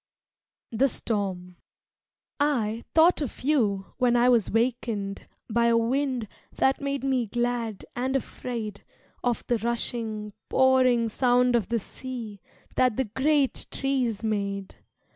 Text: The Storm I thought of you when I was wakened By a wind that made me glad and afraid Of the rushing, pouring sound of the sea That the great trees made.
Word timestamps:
The 0.71 0.89
Storm 0.89 1.57
I 2.39 2.83
thought 2.95 3.21
of 3.21 3.41
you 3.41 3.93
when 3.99 4.15
I 4.15 4.29
was 4.29 4.49
wakened 4.49 5.27
By 5.47 5.67
a 5.67 5.77
wind 5.77 6.27
that 6.53 6.81
made 6.81 7.03
me 7.03 7.27
glad 7.27 7.85
and 7.95 8.15
afraid 8.15 8.83
Of 9.23 9.45
the 9.45 9.59
rushing, 9.59 10.33
pouring 10.49 11.07
sound 11.07 11.55
of 11.55 11.69
the 11.69 11.77
sea 11.77 12.41
That 12.77 12.97
the 12.97 13.05
great 13.05 13.67
trees 13.69 14.23
made. 14.23 14.73